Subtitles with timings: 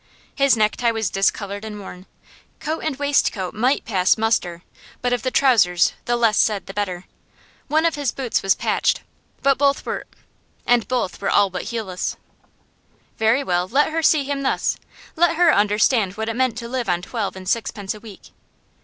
[0.33, 2.07] His necktie was discoloured and worn.
[2.59, 4.63] Coat and waistcoat might pass muster,
[4.99, 7.05] but of the trousers the less said the better.
[7.67, 9.03] One of his boots was patched,
[10.65, 12.17] and both were all but heelless.
[13.19, 14.75] Very well; let her see him thus.
[15.15, 18.31] Let her understand what it meant to live on twelve and sixpence a week.